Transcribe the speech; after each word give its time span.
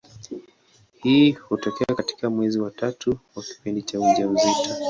Hii 1.01 1.31
hutokea 1.31 1.95
katika 1.95 2.29
mwezi 2.29 2.59
wa 2.59 2.71
tatu 2.71 3.19
wa 3.35 3.43
kipindi 3.43 3.81
cha 3.81 3.99
ujauzito. 3.99 4.71